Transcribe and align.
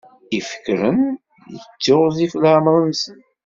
Ifekren 0.39 0.99
yettiɣzif 1.53 2.33
leɛmeṛ-nsen. 2.41 3.19